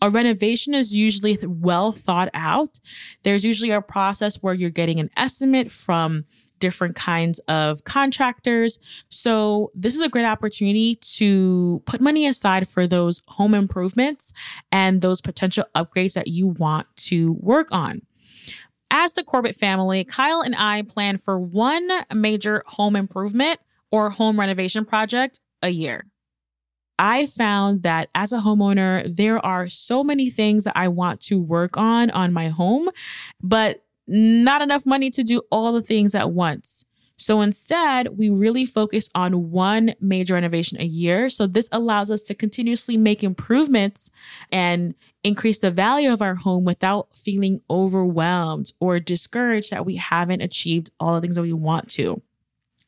A 0.00 0.10
renovation 0.10 0.74
is 0.74 0.94
usually 0.94 1.38
well 1.42 1.92
thought 1.92 2.28
out. 2.34 2.80
There's 3.22 3.44
usually 3.44 3.70
a 3.70 3.80
process 3.80 4.42
where 4.42 4.54
you're 4.54 4.70
getting 4.70 4.98
an 4.98 5.10
estimate 5.16 5.70
from 5.70 6.24
different 6.58 6.94
kinds 6.94 7.40
of 7.48 7.82
contractors. 7.84 8.78
So, 9.08 9.72
this 9.74 9.94
is 9.96 10.00
a 10.00 10.08
great 10.08 10.24
opportunity 10.24 10.94
to 11.16 11.82
put 11.86 12.00
money 12.00 12.26
aside 12.26 12.68
for 12.68 12.86
those 12.86 13.20
home 13.26 13.52
improvements 13.52 14.32
and 14.70 15.00
those 15.00 15.20
potential 15.20 15.64
upgrades 15.74 16.14
that 16.14 16.28
you 16.28 16.46
want 16.46 16.86
to 17.08 17.32
work 17.40 17.68
on. 17.72 18.02
As 18.92 19.14
the 19.14 19.24
Corbett 19.24 19.56
family, 19.56 20.04
Kyle 20.04 20.40
and 20.40 20.54
I 20.54 20.82
plan 20.82 21.16
for 21.16 21.38
one 21.38 21.88
major 22.14 22.62
home 22.66 22.94
improvement 22.94 23.58
or 23.92 24.10
home 24.10 24.40
renovation 24.40 24.84
project 24.84 25.38
a 25.62 25.68
year. 25.68 26.06
I 26.98 27.26
found 27.26 27.82
that 27.82 28.08
as 28.14 28.32
a 28.32 28.38
homeowner, 28.38 29.14
there 29.14 29.44
are 29.44 29.68
so 29.68 30.02
many 30.02 30.30
things 30.30 30.64
that 30.64 30.76
I 30.76 30.88
want 30.88 31.20
to 31.22 31.40
work 31.40 31.76
on 31.76 32.10
on 32.10 32.32
my 32.32 32.48
home, 32.48 32.88
but 33.42 33.84
not 34.06 34.62
enough 34.62 34.86
money 34.86 35.10
to 35.10 35.22
do 35.22 35.42
all 35.50 35.72
the 35.72 35.82
things 35.82 36.14
at 36.14 36.30
once. 36.30 36.84
So 37.16 37.40
instead, 37.40 38.18
we 38.18 38.30
really 38.30 38.66
focus 38.66 39.08
on 39.14 39.50
one 39.50 39.94
major 40.00 40.34
renovation 40.34 40.80
a 40.80 40.84
year. 40.84 41.28
So 41.28 41.46
this 41.46 41.68
allows 41.70 42.10
us 42.10 42.24
to 42.24 42.34
continuously 42.34 42.96
make 42.96 43.22
improvements 43.22 44.10
and 44.50 44.94
increase 45.22 45.60
the 45.60 45.70
value 45.70 46.12
of 46.12 46.20
our 46.20 46.34
home 46.34 46.64
without 46.64 47.16
feeling 47.16 47.60
overwhelmed 47.70 48.72
or 48.80 48.98
discouraged 48.98 49.70
that 49.70 49.86
we 49.86 49.96
haven't 49.96 50.40
achieved 50.40 50.90
all 50.98 51.14
the 51.14 51.20
things 51.20 51.36
that 51.36 51.42
we 51.42 51.52
want 51.52 51.88
to. 51.90 52.20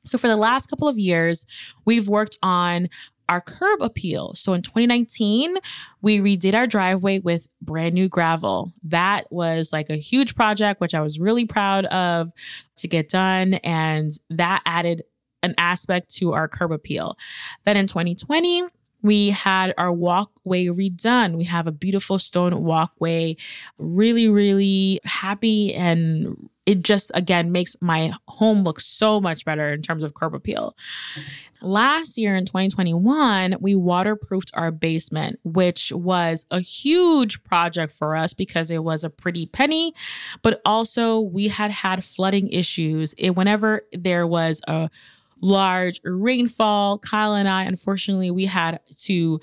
So 0.05 0.19
for 0.19 0.29
the 0.29 0.37
last 0.37 0.69
couple 0.69 0.89
of 0.89 0.99
years, 0.99 1.47
we've 1.85 2.09
worked 2.09 2.39
on 2.43 2.89
our 3.29 3.41
curb 3.41 3.81
appeal. 3.81 4.35
So 4.35 4.53
in 4.53 4.63
2019, 4.63 5.57
we 6.03 6.19
redid 6.19 6.55
our 6.55 6.67
driveway 6.67 7.21
with 7.21 7.49
brand 7.63 7.95
new 7.95 8.09
gravel. 8.09 8.73
That 8.83 9.31
was 9.33 9.73
like 9.73 9.89
a 9.89 9.97
huge 9.97 10.35
project, 10.35 10.81
which 10.81 10.95
I 10.95 11.01
was 11.01 11.19
really 11.19 11.47
proud 11.47 11.87
of 11.87 12.33
to 12.77 12.89
get 12.89 13.09
done. 13.09 13.55
And 13.55 14.13
that 14.31 14.63
added 14.67 15.05
an 15.43 15.55
aspect 15.59 16.15
to 16.17 16.33
our 16.33 16.49
curb 16.49 16.73
appeal. 16.73 17.17
Then 17.65 17.77
in 17.77 17.87
2020, 17.87 18.65
we 19.05 19.31
had 19.31 19.75
our 19.77 19.93
walkway 19.93 20.67
redone. 20.67 21.37
We 21.37 21.45
have 21.45 21.67
a 21.67 21.73
beautiful 21.73 22.19
stone 22.19 22.65
walkway. 22.65 23.37
Really, 23.79 24.29
really 24.29 24.99
happy 25.05 25.75
and 25.75 26.49
it 26.67 26.83
just 26.83 27.11
again 27.13 27.53
makes 27.53 27.77
my 27.83 28.13
home 28.27 28.65
look 28.65 28.81
so 28.81 29.21
much 29.21 29.45
better 29.45 29.75
in 29.75 29.83
terms 29.83 30.03
of 30.03 30.15
curb 30.15 30.35
appeal. 30.35 30.75
Last 31.61 32.17
year 32.17 32.35
in 32.35 32.47
2021, 32.47 33.57
we 33.61 33.75
waterproofed 33.75 34.51
our 34.55 34.71
basement, 34.71 35.39
which 35.45 35.93
was 35.93 36.47
a 36.51 36.61
huge 36.61 37.45
project 37.45 37.93
for 37.93 38.17
us 38.17 38.33
because 38.33 38.71
it 38.71 38.83
was 38.83 39.05
a 39.05 39.11
pretty 39.11 39.47
penny, 39.47 39.95
but 40.43 40.63
also 40.65 41.21
we 41.21 41.49
had 41.49 41.71
had 41.71 42.05
flooding 42.05 42.49
issues. 42.49 43.15
It, 43.19 43.37
whenever 43.37 43.83
there 43.93 44.27
was 44.27 44.63
a 44.67 44.89
large 45.45 46.01
rainfall. 46.05 46.99
Kyle 46.99 47.35
and 47.35 47.47
I, 47.47 47.65
unfortunately, 47.65 48.31
we 48.31 48.47
had 48.47 48.81
to 49.03 49.41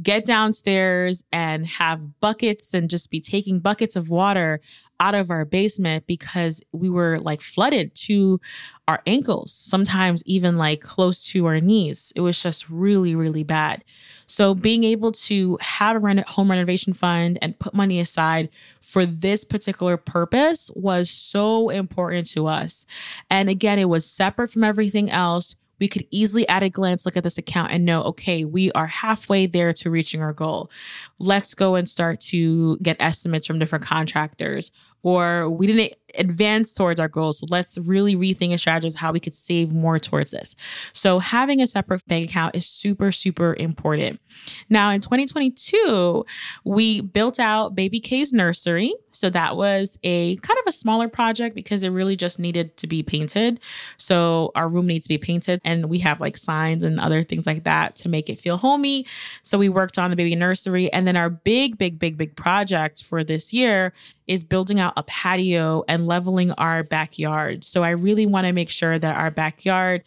get 0.00 0.24
downstairs 0.24 1.24
and 1.32 1.66
have 1.66 2.20
buckets 2.20 2.72
and 2.72 2.88
just 2.88 3.10
be 3.10 3.20
taking 3.20 3.58
buckets 3.58 3.96
of 3.96 4.08
water 4.08 4.60
out 5.02 5.16
of 5.16 5.32
our 5.32 5.44
basement 5.44 6.06
because 6.06 6.62
we 6.72 6.88
were 6.88 7.18
like 7.18 7.42
flooded 7.42 7.92
to 7.92 8.40
our 8.86 9.02
ankles, 9.04 9.52
sometimes 9.52 10.22
even 10.26 10.56
like 10.56 10.80
close 10.80 11.26
to 11.32 11.44
our 11.46 11.60
knees. 11.60 12.12
It 12.14 12.20
was 12.20 12.40
just 12.40 12.70
really, 12.70 13.16
really 13.16 13.42
bad. 13.42 13.82
So, 14.26 14.54
being 14.54 14.84
able 14.84 15.10
to 15.12 15.58
have 15.60 15.96
a 15.96 15.98
rent- 15.98 16.28
home 16.28 16.50
renovation 16.50 16.92
fund 16.92 17.36
and 17.42 17.58
put 17.58 17.74
money 17.74 17.98
aside 17.98 18.48
for 18.80 19.04
this 19.04 19.44
particular 19.44 19.96
purpose 19.96 20.70
was 20.76 21.10
so 21.10 21.68
important 21.68 22.28
to 22.30 22.46
us. 22.46 22.86
And 23.28 23.48
again, 23.48 23.80
it 23.80 23.88
was 23.88 24.06
separate 24.06 24.52
from 24.52 24.62
everything 24.62 25.10
else 25.10 25.56
we 25.82 25.88
could 25.88 26.06
easily 26.12 26.48
at 26.48 26.62
a 26.62 26.70
glance 26.70 27.04
look 27.04 27.16
at 27.16 27.24
this 27.24 27.38
account 27.38 27.72
and 27.72 27.84
know, 27.84 28.04
okay, 28.04 28.44
we 28.44 28.70
are 28.70 28.86
halfway 28.86 29.46
there 29.46 29.72
to 29.72 29.90
reaching 29.90 30.22
our 30.22 30.32
goal. 30.32 30.70
Let's 31.18 31.54
go 31.54 31.74
and 31.74 31.88
start 31.88 32.20
to 32.20 32.76
get 32.78 32.96
estimates 33.00 33.48
from 33.48 33.58
different 33.58 33.84
contractors. 33.84 34.70
Or 35.02 35.50
we 35.50 35.66
didn't 35.66 35.94
advance 36.18 36.72
towards 36.72 37.00
our 37.00 37.08
goals. 37.08 37.38
So 37.38 37.46
let's 37.50 37.78
really 37.78 38.16
rethink 38.16 38.50
and 38.50 38.58
strategize 38.58 38.96
how 38.96 39.12
we 39.12 39.20
could 39.20 39.34
save 39.34 39.72
more 39.72 39.98
towards 39.98 40.30
this. 40.30 40.54
So 40.92 41.18
having 41.18 41.60
a 41.60 41.66
separate 41.66 42.06
bank 42.06 42.30
account 42.30 42.54
is 42.54 42.66
super, 42.66 43.12
super 43.12 43.54
important. 43.58 44.20
Now 44.68 44.90
in 44.90 45.00
2022, 45.00 46.24
we 46.64 47.00
built 47.00 47.38
out 47.38 47.74
Baby 47.74 48.00
K's 48.00 48.32
nursery. 48.32 48.94
So 49.10 49.28
that 49.30 49.56
was 49.56 49.98
a 50.02 50.36
kind 50.36 50.58
of 50.58 50.64
a 50.66 50.72
smaller 50.72 51.08
project 51.08 51.54
because 51.54 51.82
it 51.82 51.90
really 51.90 52.16
just 52.16 52.38
needed 52.38 52.76
to 52.78 52.86
be 52.86 53.02
painted. 53.02 53.60
So 53.98 54.52
our 54.54 54.68
room 54.68 54.86
needs 54.86 55.06
to 55.06 55.08
be 55.08 55.18
painted 55.18 55.60
and 55.64 55.86
we 55.86 55.98
have 55.98 56.20
like 56.20 56.36
signs 56.36 56.84
and 56.84 56.98
other 56.98 57.22
things 57.22 57.46
like 57.46 57.64
that 57.64 57.96
to 57.96 58.08
make 58.08 58.30
it 58.30 58.38
feel 58.38 58.56
homey. 58.56 59.06
So 59.42 59.58
we 59.58 59.68
worked 59.68 59.98
on 59.98 60.10
the 60.10 60.16
baby 60.16 60.34
nursery. 60.34 60.92
And 60.92 61.06
then 61.06 61.16
our 61.16 61.30
big, 61.30 61.78
big, 61.78 61.98
big, 61.98 62.16
big 62.16 62.36
project 62.36 63.02
for 63.02 63.22
this 63.24 63.52
year 63.52 63.92
is 64.26 64.44
building 64.44 64.80
out 64.80 64.92
a 64.96 65.02
patio 65.02 65.84
and 65.88 66.01
leveling 66.06 66.52
our 66.52 66.82
backyard. 66.82 67.64
So 67.64 67.82
I 67.82 67.90
really 67.90 68.26
want 68.26 68.46
to 68.46 68.52
make 68.52 68.70
sure 68.70 68.98
that 68.98 69.16
our 69.16 69.30
backyard 69.30 70.02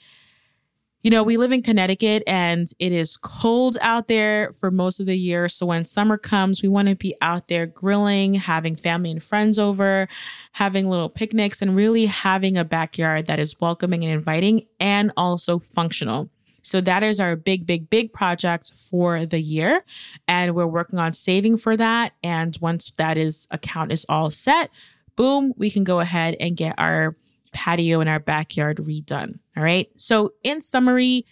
you 1.05 1.11
know, 1.11 1.21
we 1.21 1.37
live 1.37 1.51
in 1.51 1.61
Connecticut 1.61 2.23
and 2.25 2.67
it 2.79 2.91
is 2.91 3.15
cold 3.15 3.77
out 3.79 4.07
there 4.07 4.51
for 4.53 4.71
most 4.71 4.99
of 4.99 5.05
the 5.05 5.15
year. 5.15 5.47
So 5.47 5.67
when 5.67 5.85
summer 5.85 6.17
comes, 6.17 6.63
we 6.63 6.67
want 6.67 6.87
to 6.87 6.95
be 6.95 7.13
out 7.21 7.47
there 7.47 7.67
grilling, 7.67 8.33
having 8.33 8.75
family 8.75 9.11
and 9.11 9.21
friends 9.21 9.59
over, 9.59 10.07
having 10.53 10.89
little 10.89 11.09
picnics, 11.09 11.61
and 11.61 11.75
really 11.75 12.07
having 12.07 12.57
a 12.57 12.65
backyard 12.65 13.27
that 13.27 13.39
is 13.39 13.55
welcoming 13.61 14.03
and 14.03 14.11
inviting 14.11 14.65
and 14.79 15.11
also 15.15 15.59
functional. 15.59 16.31
So 16.63 16.81
that 16.81 17.03
is 17.03 17.19
our 17.19 17.35
big, 17.35 17.67
big, 17.67 17.87
big 17.91 18.11
project 18.11 18.73
for 18.73 19.27
the 19.27 19.39
year. 19.39 19.83
And 20.27 20.55
we're 20.55 20.65
working 20.65 20.97
on 20.97 21.13
saving 21.13 21.57
for 21.57 21.77
that. 21.77 22.13
And 22.23 22.57
once 22.61 22.91
that 22.97 23.15
is 23.15 23.47
account 23.51 23.91
is 23.91 24.07
all 24.09 24.31
set, 24.31 24.71
boom, 25.15 25.53
we 25.57 25.69
can 25.69 25.83
go 25.83 25.99
ahead 25.99 26.35
and 26.39 26.57
get 26.57 26.75
our 26.77 27.15
patio 27.53 28.01
and 28.01 28.09
our 28.09 28.19
backyard 28.19 28.77
redone. 28.77 29.39
All 29.55 29.63
right. 29.63 29.89
So, 29.97 30.33
in 30.43 30.61
summary, 30.61 31.25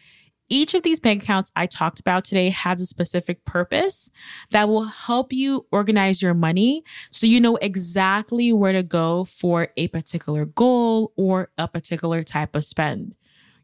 each 0.50 0.74
of 0.74 0.84
these 0.84 1.00
bank 1.00 1.24
accounts 1.24 1.52
I 1.56 1.66
talked 1.66 2.00
about 2.00 2.26
today 2.26 2.50
has 2.50 2.80
a 2.80 2.86
specific 2.86 3.44
purpose 3.46 4.12
that 4.52 4.68
will 4.68 4.86
help 4.86 5.34
you 5.34 5.66
organize 5.72 6.22
your 6.22 6.34
money 6.34 6.84
so 7.12 7.26
you 7.26 7.40
know 7.40 7.56
exactly 7.56 8.54
where 8.54 8.74
to 8.74 8.84
go 8.84 9.24
for 9.24 9.70
a 9.78 9.88
particular 9.88 10.46
goal 10.46 11.12
or 11.16 11.50
a 11.58 11.68
particular 11.68 12.24
type 12.24 12.56
of 12.56 12.64
spend 12.66 13.16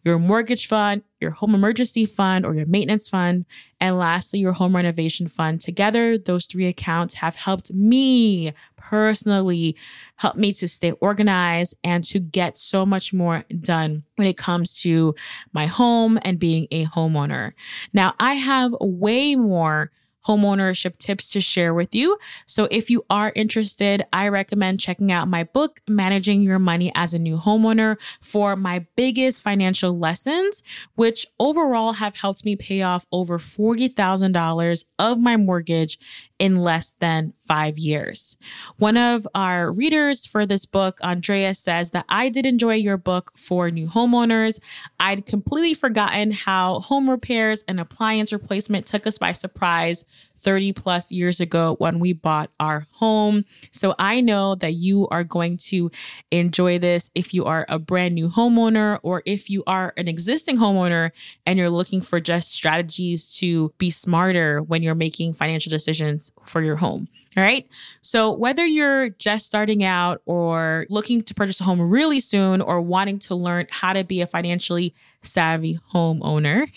your 0.03 0.18
mortgage 0.18 0.68
fund, 0.68 1.03
your 1.20 1.32
home 1.32 1.53
emergency 1.53 2.06
fund, 2.06 2.46
or 2.46 2.56
your 2.56 2.65
maintenance 2.65 3.10
fund, 3.10 3.46
and 3.79 3.98
lastly, 3.98 4.39
your 4.39 4.53
home 4.53 4.75
renovation 4.75 5.27
fund. 5.27 5.60
Together, 5.60 6.18
those 6.18 6.46
three 6.46 6.68
accounts 6.68 7.15
have 7.15 7.36
helped 7.36 7.74
me 7.74 8.53
personally, 8.77 9.75
help 10.15 10.36
me 10.36 10.53
to 10.53 10.68
stay 10.68 10.91
organized 10.94 11.75
and 11.84 12.03
to 12.06 12.20
get 12.20 12.58
so 12.58 12.86
much 12.86 13.13
more 13.13 13.44
done 13.60 14.03
when 14.15 14.27
it 14.27 14.38
comes 14.38 14.82
to 14.82 15.15
my 15.53 15.65
home 15.65 16.18
and 16.22 16.39
being 16.39 16.68
a 16.72 16.86
homeowner. 16.86 17.53
Now, 17.94 18.15
I 18.20 18.36
have 18.36 18.74
way 18.79 19.36
more 19.36 19.91
homeownership 20.29 20.98
tips 21.00 21.31
to 21.31 21.41
share 21.41 21.74
with 21.74 21.95
you. 21.95 22.19
So 22.45 22.67
if 22.69 22.91
you 22.91 23.03
are 23.09 23.31
interested, 23.36 24.05
I 24.13 24.27
recommend 24.27 24.79
checking 24.79 25.12
out 25.12 25.27
my 25.27 25.43
book, 25.43 25.81
Managing 25.89 26.43
Your 26.43 26.59
Money 26.59 26.91
as 26.93 27.15
a 27.15 27.19
New 27.19 27.38
Homeowner, 27.38 27.98
for 28.21 28.55
my 28.55 28.86
biggest 28.95 29.41
financial 29.41 29.98
lessons, 29.98 30.62
which 30.93 31.25
overall 31.39 31.93
have 31.93 32.15
helped 32.17 32.45
me 32.45 32.55
pay 32.55 32.83
off 32.83 33.07
over 33.12 33.39
$40,000 33.39 34.86
of 35.00 35.19
my 35.19 35.36
mortgage 35.36 35.98
in 36.39 36.55
less 36.55 36.96
than 37.00 37.34
five 37.38 37.77
years. 37.77 38.38
One 38.77 38.96
of 38.96 39.27
our 39.36 39.72
readers 39.72 40.25
for 40.25 40.46
this 40.46 40.65
book, 40.65 40.98
Andrea, 41.01 41.53
says 41.53 41.91
that 41.91 42.05
I 42.08 42.29
did 42.29 42.46
enjoy 42.46 42.75
your 42.75 42.98
book 42.98 43.38
for 43.38 43.69
new 43.69 43.88
homeowners. 43.88 44.60
I'd 45.00 45.25
completely 45.25 45.74
forgotten 45.74 46.31
how 46.31 46.79
home 46.79 47.10
repairs 47.10 47.63
and 47.67 47.79
appliance 47.79 48.31
replacement 48.31 48.86
took 48.86 49.05
us 49.05 49.17
by 49.17 49.34
surprise 49.34 50.05
30 50.38 50.74
plus 50.74 51.12
years 51.12 51.41
ago 51.41 51.75
when 51.79 52.00
we 52.00 52.13
bought 52.13 52.50
our 52.60 52.88
home. 52.93 53.43
So 53.72 53.93
I 54.00 54.22
know 54.22 54.55
that 54.55 54.74
you 54.74 55.08
are 55.10 55.25
going 55.25 55.58
to 55.58 55.91
enjoy 56.31 56.79
this 56.79 57.12
if 57.13 57.34
you 57.34 57.46
are 57.46 57.65
a 57.67 57.77
brand 57.77 58.15
new 58.15 58.29
homeowner 58.29 59.00
or 59.03 59.22
if 59.25 59.50
you 59.50 59.63
are 59.67 59.93
an 59.98 60.08
existing 60.08 60.58
homeowner 60.58 61.12
and 61.46 61.60
you're 61.60 61.69
looking 61.69 62.00
for 62.00 62.22
just 62.22 62.51
strategies 62.51 63.36
to 63.38 63.74
be 63.77 63.89
smarter 63.89 64.62
when 64.62 64.81
you're 64.81 64.96
making 64.96 65.34
financial 65.34 65.69
decisions 65.69 66.28
for 66.45 66.62
your 66.62 66.75
home. 66.77 67.07
All 67.38 67.43
right. 67.43 67.67
So, 68.01 68.31
whether 68.31 68.65
you're 68.65 69.09
just 69.09 69.45
starting 69.45 69.83
out 69.83 70.21
or 70.25 70.88
looking 70.89 71.21
to 71.21 71.33
purchase 71.33 71.62
a 71.62 71.63
home 71.63 71.79
really 71.79 72.19
soon 72.19 72.59
or 72.59 72.81
wanting 72.81 73.19
to 73.19 73.36
learn 73.36 73.67
how 73.69 73.93
to 73.93 74.03
be 74.03 74.21
a 74.21 74.25
financially 74.25 74.95
savvy 75.21 75.79
homeowner, 75.93 76.67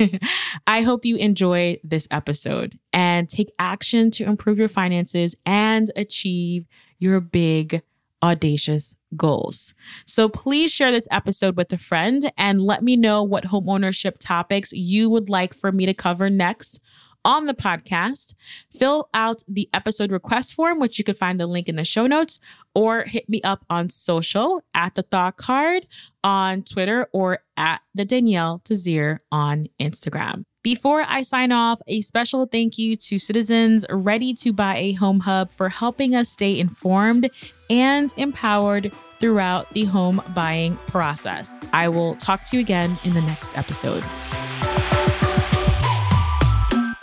I 0.66 0.82
hope 0.82 1.06
you 1.06 1.16
enjoy 1.16 1.78
this 1.82 2.06
episode 2.11 2.78
and 2.92 3.30
take 3.30 3.50
action 3.59 4.11
to 4.12 4.25
improve 4.25 4.59
your 4.59 4.68
finances 4.68 5.35
and 5.47 5.90
achieve 5.97 6.66
your 6.99 7.21
big, 7.21 7.82
audacious 8.23 8.94
goals. 9.16 9.73
So, 10.06 10.28
please 10.28 10.71
share 10.71 10.92
this 10.92 11.09
episode 11.11 11.56
with 11.56 11.73
a 11.73 11.78
friend 11.78 12.30
and 12.37 12.61
let 12.61 12.82
me 12.82 12.97
know 12.97 13.23
what 13.23 13.44
homeownership 13.44 14.18
topics 14.21 14.71
you 14.73 15.09
would 15.09 15.30
like 15.30 15.54
for 15.54 15.73
me 15.73 15.87
to 15.87 15.94
cover 15.94 16.28
next 16.28 16.78
on 17.25 17.47
the 17.47 17.55
podcast, 17.55 18.35
fill 18.71 19.09
out 19.14 19.43
the 19.49 19.69
episode 19.73 20.11
request 20.11 20.55
form, 20.55 20.79
which 20.79 20.99
you 20.99 21.05
can 21.05 21.14
find 21.14 21.38
the 21.38 21.47
link 21.47 21.69
in 21.69 21.76
the 21.76 21.85
show 21.85 22.07
notes, 22.07 22.41
or 22.75 23.02
hit 23.02 23.29
me 23.29 23.41
up 23.43 23.64
on 23.69 23.88
social 23.88 24.64
at 24.75 24.95
the 24.95 25.02
thought 25.02 25.37
card 25.37 25.87
on 26.25 26.62
Twitter 26.62 27.09
or 27.12 27.41
at 27.57 27.81
the 27.95 28.05
Danielle 28.05 28.61
Desir 28.64 29.23
on 29.31 29.67
Instagram. 29.81 30.45
Before 30.62 31.02
I 31.02 31.23
sign 31.23 31.50
off, 31.50 31.83
a 31.88 32.02
special 32.02 32.47
thank 32.47 32.79
you 32.79 32.95
to 32.95 33.19
Citizens 33.19 33.85
Ready 33.91 34.33
to 34.35 34.52
Buy 34.52 34.76
a 34.76 34.93
Home 34.93 35.19
Hub 35.21 35.50
for 35.50 35.69
helping 35.69 36.14
us 36.14 36.29
stay 36.29 36.59
informed 36.61 37.29
and 37.69 38.14
empowered 38.17 38.93
throughout 39.19 39.73
the 39.73 39.87
home 39.87 40.23
buying 40.35 40.76
process. 40.87 41.69
I 41.73 41.88
will 41.88 42.14
talk 42.14 42.45
to 42.45 42.57
you 42.57 42.61
again 42.61 42.97
in 43.02 43.14
the 43.14 43.23
next 43.23 43.59
episode. 43.59 44.05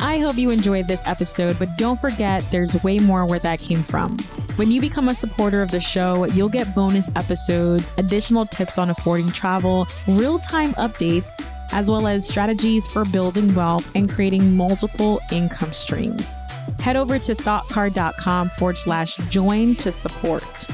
I 0.10 0.18
hope 0.18 0.38
you 0.38 0.50
enjoyed 0.50 0.88
this 0.88 1.04
episode, 1.06 1.60
but 1.60 1.78
don't 1.78 2.00
forget 2.00 2.44
there's 2.50 2.82
way 2.84 2.98
more 2.98 3.28
where 3.28 3.38
that 3.38 3.60
came 3.60 3.84
from. 3.84 4.18
When 4.56 4.72
you 4.72 4.82
become 4.82 5.08
a 5.08 5.14
supporter 5.14 5.62
of 5.62 5.70
the 5.70 5.80
show, 5.80 6.26
you'll 6.26 6.50
get 6.50 6.74
bonus 6.74 7.12
episodes, 7.16 7.92
additional 7.98 8.48
tips 8.48 8.80
on 8.80 8.90
affording 8.90 9.32
travel, 9.32 9.86
real 10.08 10.40
time 10.40 10.74
updates, 10.74 11.48
as 11.74 11.92
well 11.92 12.08
as 12.08 12.28
strategies 12.28 12.88
for 12.88 13.06
building 13.06 13.54
wealth 13.54 13.88
and 13.94 14.10
creating 14.10 14.58
multiple 14.58 15.20
income 15.32 15.74
streams. 15.74 16.44
Head 16.80 16.96
over 16.96 17.20
to 17.20 17.36
thoughtcard.com 17.36 18.50
forward 18.50 18.80
slash 18.80 19.16
join 19.30 19.76
to 19.76 19.92
support. 19.92 20.66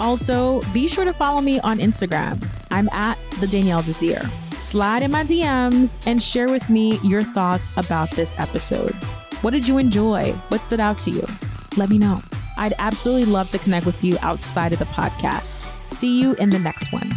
Also, 0.00 0.60
be 0.74 0.88
sure 0.88 1.04
to 1.04 1.12
follow 1.12 1.40
me 1.40 1.60
on 1.60 1.78
Instagram. 1.78 2.44
I'm 2.72 2.88
at 2.88 3.16
the 3.38 3.46
Danielle 3.46 3.82
Desir 3.82 4.28
slide 4.62 5.02
in 5.02 5.10
my 5.10 5.24
DMs 5.24 5.96
and 6.06 6.22
share 6.22 6.48
with 6.48 6.70
me 6.70 6.98
your 7.02 7.22
thoughts 7.22 7.70
about 7.76 8.10
this 8.12 8.38
episode. 8.38 8.94
What 9.42 9.50
did 9.50 9.66
you 9.66 9.78
enjoy? 9.78 10.32
What 10.48 10.60
stood 10.60 10.80
out 10.80 10.98
to 11.00 11.10
you? 11.10 11.26
Let 11.76 11.90
me 11.90 11.98
know. 11.98 12.22
I'd 12.56 12.74
absolutely 12.78 13.24
love 13.24 13.50
to 13.50 13.58
connect 13.58 13.86
with 13.86 14.02
you 14.04 14.16
outside 14.20 14.72
of 14.72 14.78
the 14.78 14.84
podcast. 14.86 15.66
See 15.90 16.20
you 16.20 16.34
in 16.34 16.50
the 16.50 16.58
next 16.58 16.92
one. 16.92 17.10